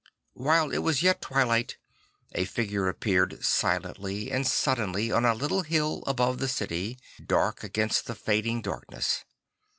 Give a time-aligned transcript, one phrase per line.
[0.33, 1.77] While it was yet twilight
[2.31, 8.07] a figure appeared silently and suddenly on a little hill above the city, dark against
[8.07, 9.25] the fading darkness.